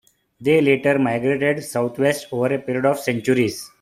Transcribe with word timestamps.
They 0.39 0.61
later 0.61 0.97
migrated 0.97 1.63
south 1.63 1.99
West 1.99 2.25
over 2.31 2.55
a 2.55 2.57
period 2.57 2.85
of 2.87 2.97
centuries. 2.97 3.69